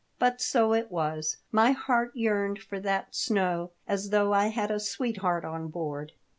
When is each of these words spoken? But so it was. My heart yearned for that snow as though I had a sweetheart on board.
But 0.17 0.41
so 0.41 0.73
it 0.73 0.89
was. 0.89 1.37
My 1.51 1.73
heart 1.73 2.15
yearned 2.15 2.57
for 2.57 2.79
that 2.79 3.13
snow 3.13 3.69
as 3.87 4.09
though 4.09 4.33
I 4.33 4.47
had 4.47 4.71
a 4.71 4.79
sweetheart 4.79 5.45
on 5.45 5.67
board. 5.67 6.13